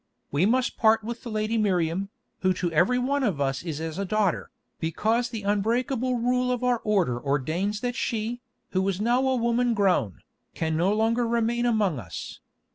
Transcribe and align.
We 0.31 0.47
must 0.47 0.77
part 0.77 1.03
with 1.03 1.21
the 1.21 1.29
lady 1.29 1.59
Miriam, 1.59 2.09
who 2.39 2.53
to 2.53 2.71
every 2.71 2.97
one 2.97 3.21
of 3.21 3.39
us 3.39 3.61
is 3.61 3.79
as 3.79 3.99
a 3.99 4.03
daughter, 4.03 4.49
because 4.79 5.29
the 5.29 5.43
unbreakable 5.43 6.15
rule 6.17 6.51
of 6.51 6.63
our 6.63 6.79
order 6.79 7.23
ordains 7.23 7.81
that 7.81 7.95
she, 7.95 8.41
who 8.71 8.89
is 8.89 8.99
now 8.99 9.27
a 9.27 9.35
woman 9.35 9.75
grown, 9.75 10.23
can 10.55 10.75
no 10.75 10.91
longer 10.91 11.27
remain 11.27 11.67
among 11.67 11.99
us. 11.99 12.39